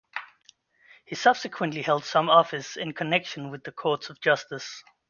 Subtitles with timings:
[1.05, 4.83] He subsequently held some office in connection with the courts of justice.